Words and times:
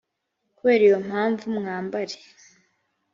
kubera 0.57 0.81
iyo 0.87 0.97
mpamvu 1.07 1.43
mwambare 1.57 2.17